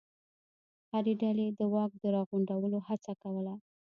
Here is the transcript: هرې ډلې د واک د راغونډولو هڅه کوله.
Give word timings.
هرې 0.91 1.13
ډلې 1.21 1.47
د 1.59 1.61
واک 1.73 1.91
د 2.01 2.03
راغونډولو 2.15 2.77
هڅه 2.87 3.13
کوله. 3.21 3.53